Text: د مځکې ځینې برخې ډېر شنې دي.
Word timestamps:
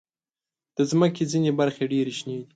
د 0.75 0.77
مځکې 0.99 1.23
ځینې 1.31 1.51
برخې 1.59 1.83
ډېر 1.93 2.07
شنې 2.17 2.35
دي. 2.39 2.45